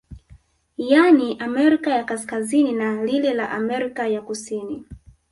Yani 0.77 1.37
Amerika 1.39 1.91
ya 1.91 2.03
kaskazini 2.03 2.71
na 2.71 3.03
lile 3.05 3.33
la 3.33 3.49
Amerika 3.49 4.07
ya 4.07 4.21
kusini 4.21 4.85